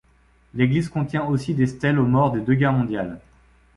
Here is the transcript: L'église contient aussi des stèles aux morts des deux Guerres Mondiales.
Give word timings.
L'église 0.55 0.89
contient 0.89 1.25
aussi 1.27 1.53
des 1.53 1.67
stèles 1.67 1.99
aux 1.99 2.07
morts 2.07 2.31
des 2.31 2.41
deux 2.41 2.55
Guerres 2.55 2.73
Mondiales. 2.73 3.21